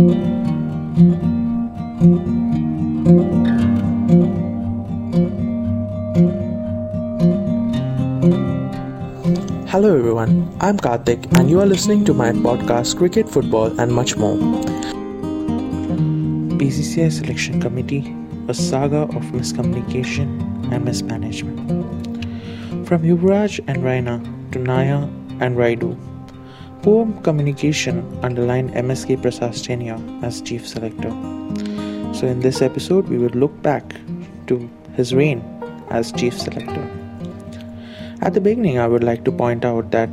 [0.00, 0.08] Hello
[9.94, 14.38] everyone, I'm Karthik and you are listening to my podcast Cricket, Football and much more.
[16.56, 18.16] BCCI Selection Committee,
[18.48, 21.60] a saga of miscommunication and mismanagement.
[22.88, 25.06] From Yuvraj and Raina to Nair
[25.40, 26.09] and Rayudu,
[26.82, 31.10] poor communication underlined MSK Prasad's tenure as chief selector.
[32.14, 33.94] So in this episode, we will look back
[34.46, 35.42] to his reign
[35.90, 36.88] as chief selector.
[38.22, 40.08] At the beginning, I would like to point out that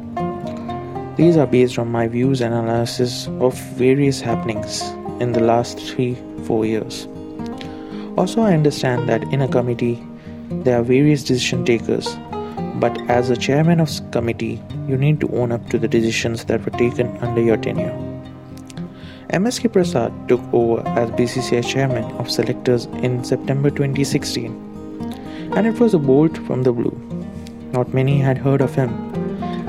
[1.17, 4.81] these are based on my views and analysis of various happenings
[5.19, 7.07] in the last 3 4 years.
[8.17, 10.03] Also, I understand that in a committee
[10.49, 12.07] there are various decision takers,
[12.79, 16.63] but as a chairman of committee, you need to own up to the decisions that
[16.63, 17.95] were taken under your tenure.
[19.29, 24.51] MSK Prasad took over as BCCI chairman of selectors in September 2016,
[25.55, 26.95] and it was a bolt from the blue.
[27.71, 28.89] Not many had heard of him,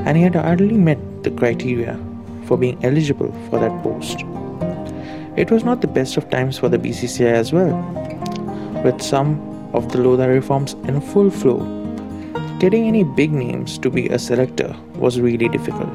[0.07, 1.99] and he had hardly met the criteria
[2.47, 4.25] for being eligible for that post.
[5.37, 7.77] It was not the best of times for the BCCI as well,
[8.85, 9.41] with some
[9.73, 11.78] of the Lodha reforms in full flow.
[12.59, 15.91] Getting any big names to be a selector was really difficult.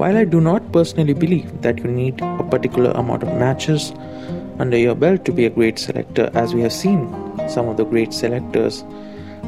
[0.00, 3.94] While I do not personally believe that you need a particular amount of matches
[4.58, 7.08] under your belt to be a great selector, as we have seen
[7.48, 8.84] some of the great selectors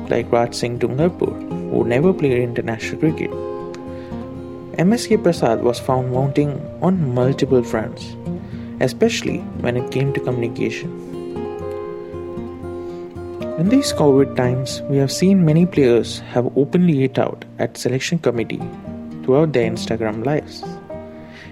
[0.08, 3.30] like Raj Singh Dungarpur, who never played international cricket.
[4.78, 8.16] MSK Prasad was found wanting on multiple fronts,
[8.80, 11.09] especially when it came to communication.
[13.61, 18.19] In these COVID times, we have seen many players have openly ate out at selection
[18.19, 18.62] committee
[19.22, 20.64] throughout their Instagram lives.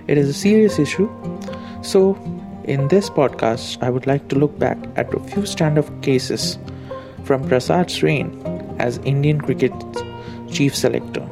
[0.07, 1.07] It is a serious issue,
[1.83, 2.15] so
[2.65, 6.57] in this podcast, I would like to look back at a few stand-up cases
[7.25, 8.43] from Prasad's reign
[8.79, 10.03] as Indian cricket's
[10.51, 11.29] chief selector.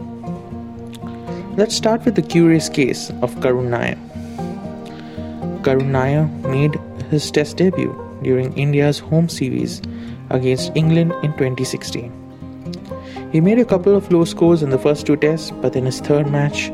[1.56, 3.96] Let's start with the curious case of Karun Nair.
[5.62, 6.78] Karun Nair made
[7.08, 9.80] his test debut during India's home series
[10.30, 12.12] against England in 2016.
[13.32, 16.00] He made a couple of low scores in the first two tests, but in his
[16.00, 16.68] third match,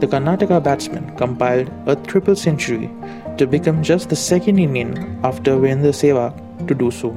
[0.00, 2.90] the Karnataka batsman compiled a triple century
[3.38, 7.16] to become just the second Indian after Virendra Sehwag to do so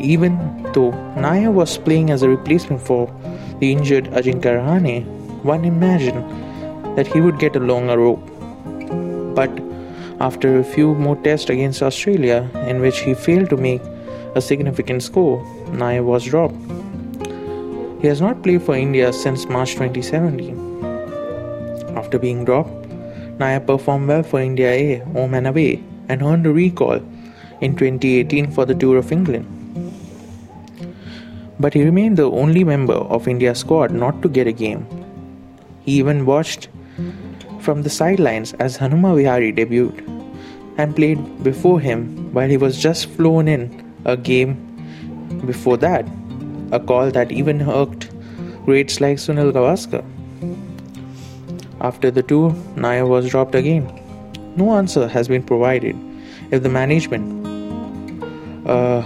[0.00, 3.06] even though Nair was playing as a replacement for
[3.58, 5.04] the injured Ajinkya Rahane,
[5.44, 6.24] one imagined
[6.96, 8.26] that he would get a longer rope.
[9.34, 9.50] But
[10.20, 13.82] after a few more tests against Australia, in which he failed to make
[14.34, 16.56] a significant score, Nair was dropped.
[18.00, 20.56] He has not played for India since March 2017.
[21.96, 22.86] After being dropped,
[23.38, 27.00] Nair performed well for India A, home and away, and earned a recall
[27.60, 29.56] in 2018 for the Tour of England
[31.60, 34.86] but he remained the only member of India's squad not to get a game.
[35.82, 36.68] He even watched
[37.60, 40.00] from the sidelines as Hanuma Vihari debuted
[40.78, 44.54] and played before him while he was just flown in a game
[45.46, 46.06] before that,
[46.72, 48.10] a call that even irked
[48.64, 50.04] greats like Sunil Gavaskar.
[51.80, 53.90] After the tour, Nair was dropped again.
[54.56, 55.96] No answer has been provided
[56.50, 57.46] if the management
[58.66, 59.02] uh,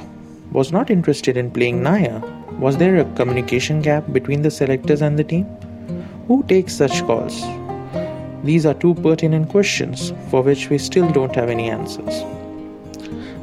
[0.52, 2.22] was not interested in playing Nair
[2.58, 5.44] was there a communication gap between the selectors and the team?
[6.28, 7.42] Who takes such calls?
[8.44, 12.22] These are two pertinent questions for which we still don't have any answers.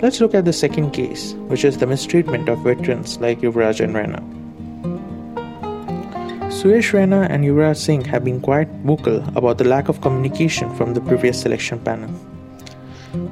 [0.01, 3.93] Let's look at the second case, which is the mistreatment of veterans like Yuvraj and
[3.95, 4.19] Raina.
[6.49, 10.95] Suresh Raina and Yuvraj Singh have been quite vocal about the lack of communication from
[10.95, 12.09] the previous selection panel.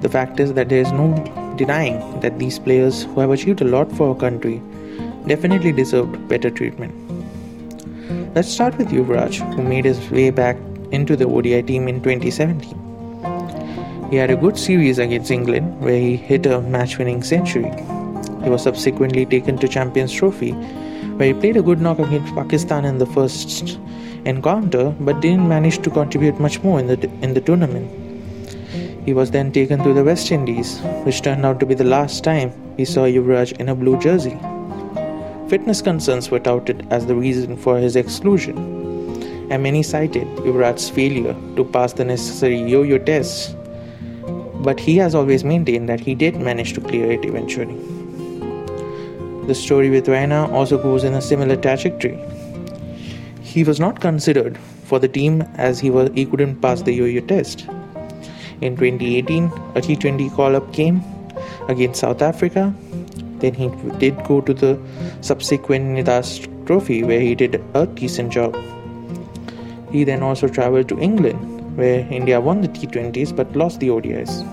[0.02, 1.16] The fact is that there is no
[1.58, 4.62] denying that these players who have achieved a lot for our country
[5.26, 6.94] definitely deserved better treatment.
[8.36, 10.56] Let's start with Yuvraj, who made his way back
[10.92, 12.89] into the ODI team in 2017.
[14.10, 17.72] He had a good series against England where he hit a match winning century.
[18.44, 22.86] He was subsequently taken to Champions Trophy where he played a good knock against Pakistan
[22.86, 23.78] in the first
[24.26, 27.88] encounter but didn't manage to contribute much more in the, in the tournament.
[29.06, 32.24] He was then taken to the West Indies, which turned out to be the last
[32.24, 34.40] time he saw Yuvraj in a blue jersey.
[35.50, 38.58] Fitness concerns were touted as the reason for his exclusion,
[39.52, 43.56] and many cited Yuvraj's failure to pass the necessary yo yo tests.
[44.62, 47.78] But he has always maintained that he did manage to clear it eventually.
[49.48, 52.20] The story with Raina also goes in a similar trajectory.
[53.42, 57.22] He was not considered for the team as he was he couldn't pass the yo-yo
[57.22, 57.66] test.
[58.62, 61.02] In 2018, a T20 call up came
[61.68, 62.74] against South Africa.
[63.40, 64.78] Then he did go to the
[65.22, 68.58] subsequent Nidahas Trophy where he did a decent job.
[69.92, 74.44] He then also traveled to England where India won the T20s but lost the ODIs.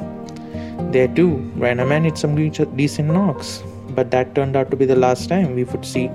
[0.93, 2.37] There too, Raina managed some
[2.77, 6.09] decent knocks, but that turned out to be the last time we would see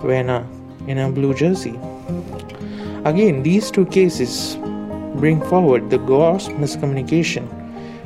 [0.00, 0.46] Raina
[0.86, 1.78] in a blue jersey.
[3.04, 4.56] Again, these two cases
[5.16, 7.46] bring forward the gross miscommunication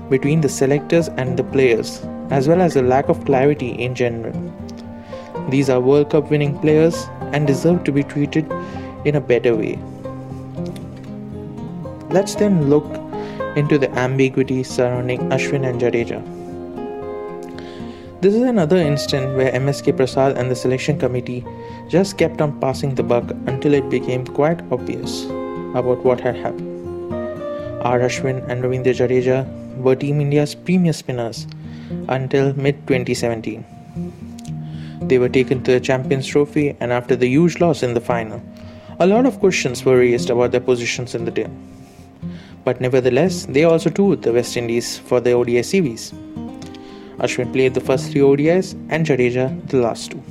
[0.08, 2.00] between the selectors and the players,
[2.31, 4.32] as well as the lack of clarity in general.
[5.49, 8.50] These are World Cup winning players and deserve to be treated
[9.05, 9.78] in a better way.
[12.11, 13.01] Let's then look
[13.56, 16.20] into the ambiguity surrounding Ashwin and Jadeja.
[18.22, 21.44] This is another instance where MSK Prasad and the selection committee
[21.88, 25.25] just kept on passing the buck until it became quite obvious
[25.75, 26.72] about what had happened.
[27.82, 27.99] R.
[27.99, 29.44] Ashwin and Ravindra Jadeja
[29.78, 31.46] were Team India's premier spinners
[32.08, 33.64] until mid 2017.
[35.08, 38.40] They were taken to the Champions Trophy, and after the huge loss in the final,
[39.00, 41.50] a lot of questions were raised about their positions in the team.
[42.64, 46.12] But nevertheless, they also toured the West Indies for the ODI series.
[47.19, 50.23] Ashwin played the first three ODIs and Jadeja the last two.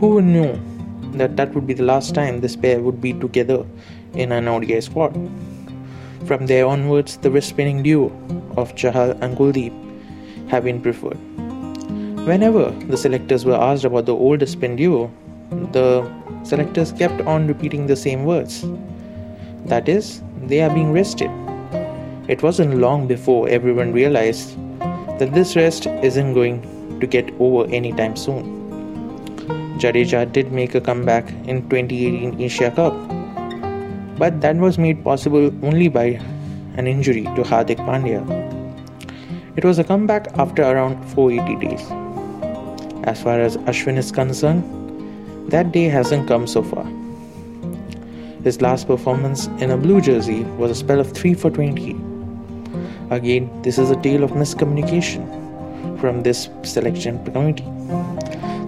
[0.00, 0.60] Who knew
[1.12, 3.64] that that would be the last time this pair would be together
[4.14, 5.14] in an ODI squad?
[6.26, 8.06] From there onwards, the wrist spinning duo
[8.56, 9.72] of Chahal and Kuldeep
[10.48, 11.18] have been preferred.
[12.26, 15.10] Whenever the selectors were asked about the old spin duo,
[15.72, 16.10] the
[16.42, 18.64] selectors kept on repeating the same words.
[19.64, 21.30] That is, they are being rested.
[22.28, 24.56] It wasn't long before everyone realized
[25.18, 26.60] that this rest isn't going
[27.00, 28.52] to get over anytime soon.
[29.78, 32.94] Jadeja did make a comeback in 2018 Asia Cup,
[34.18, 36.20] but that was made possible only by
[36.76, 38.22] an injury to Hardik Pandya.
[39.56, 41.82] It was a comeback after around 480 days.
[43.04, 44.64] As far as Ashwin is concerned,
[45.50, 46.86] that day hasn't come so far.
[48.44, 51.96] His last performance in a blue jersey was a spell of 3 for 20.
[53.10, 57.64] Again, this is a tale of miscommunication from this selection committee.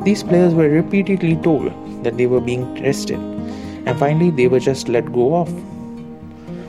[0.05, 1.73] These players were repeatedly told
[2.05, 5.51] that they were being tested, and finally they were just let go off.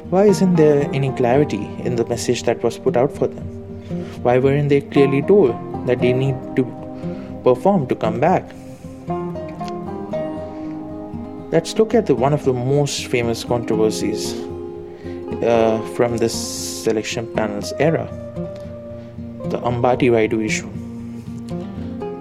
[0.09, 3.45] Why isn't there any clarity in the message that was put out for them?
[4.23, 5.55] Why weren't they clearly told
[5.87, 6.63] that they need to
[7.43, 8.43] perform to come back?
[11.51, 14.33] Let's look at the, one of the most famous controversies
[15.43, 16.33] uh, from this
[16.83, 18.05] selection panel's era
[19.45, 20.69] the Ambati Rayudu issue.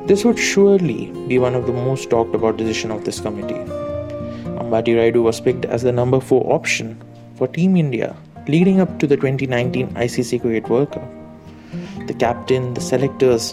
[0.06, 3.62] This would surely be one of the most talked about decision of this committee.
[4.62, 6.98] Ambati Rayudu was picked as the number 4 option
[7.36, 8.16] for Team India
[8.46, 11.06] leading up to the 2019 ICC Cricket World Cup.
[12.06, 13.52] The captain, the selectors,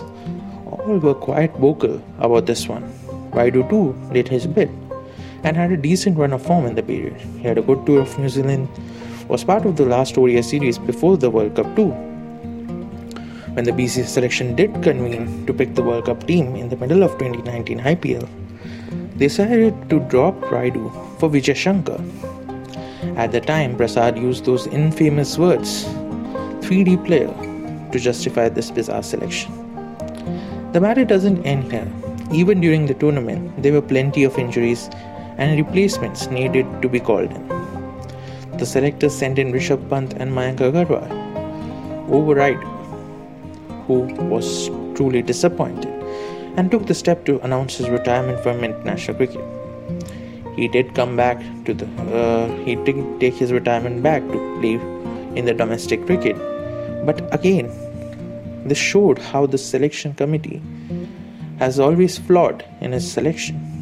[0.68, 2.90] all were quite vocal about this one.
[3.32, 4.70] Rayudu too did his bit
[5.46, 7.16] and had a decent run of form in the period.
[7.38, 8.68] He had a good tour of New Zealand,
[9.28, 11.92] was part of the last ODI series before the World Cup too.
[13.54, 17.04] When the BCCI selection did convene to pick the World Cup team in the middle
[17.04, 18.28] of 2019 IPL,
[19.18, 20.90] they decided to drop Rayudu
[21.20, 22.02] for Vijay Shankar.
[23.16, 25.86] At the time, Prasad used those infamous words
[26.66, 27.32] 3D player
[27.92, 29.54] to justify this bizarre selection.
[30.74, 31.88] The matter doesn't end here.
[32.34, 34.90] Even during the tournament, there were plenty of injuries
[35.38, 37.48] and replacements needed to be called in.
[38.58, 41.10] The selectors sent in Rishabh Pant and Mayank Agarwal
[42.10, 42.72] over Rayudu,
[43.86, 44.00] who
[44.30, 45.92] was truly disappointed
[46.58, 49.44] and took the step to announce his retirement from international cricket.
[50.56, 51.86] He did come back to the
[52.20, 54.76] uh, he did take his retirement back to play
[55.38, 56.38] in the domestic cricket,
[57.06, 57.68] but again,
[58.66, 60.62] this showed how the selection committee
[61.60, 63.75] has always flawed in his selection.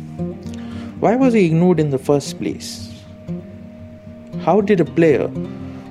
[1.03, 2.89] Why was he ignored in the first place?
[4.43, 5.27] How did a player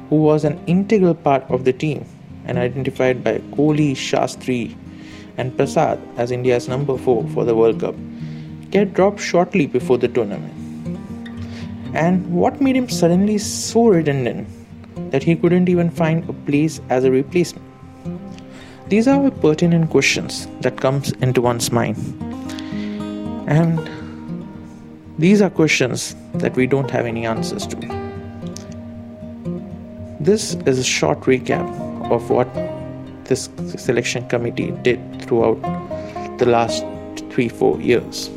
[0.09, 2.07] who was an integral part of the team
[2.47, 4.75] and identified by Kohli, Shastri,
[5.37, 7.95] and Prasad as India's number 4 for the World Cup
[8.71, 10.55] get dropped shortly before the tournament?
[11.93, 14.49] And what made him suddenly so redundant
[15.11, 17.67] that he couldn't even find a place as a replacement?
[18.89, 21.99] These are pertinent questions that comes into one's mind.
[23.47, 23.91] And
[25.19, 27.77] these are questions that we don't have any answers to.
[30.21, 31.67] This is a short recap
[32.11, 32.53] of what
[33.25, 35.61] this selection committee did throughout
[36.39, 36.85] the last
[37.31, 38.31] 3 4 years.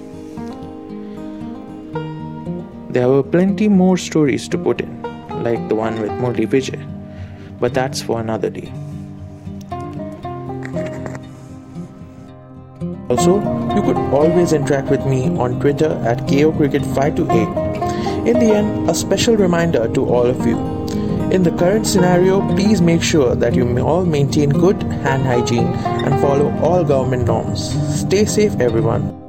[2.90, 5.02] There were plenty more stories to put in,
[5.44, 6.82] like the one with Murli Vijay.
[7.60, 8.72] but that's for another day.
[13.08, 13.36] Also,
[13.76, 18.26] you could always interact with me on Twitter at KOCricket528.
[18.26, 20.58] In the end, a special reminder to all of you.
[21.32, 26.20] In the current scenario, please make sure that you all maintain good hand hygiene and
[26.20, 27.70] follow all government norms.
[28.00, 29.25] Stay safe, everyone.